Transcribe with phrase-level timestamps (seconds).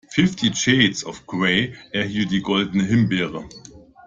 [0.09, 3.47] Fifty Shades of Grey erhielt die Goldene Himbeere.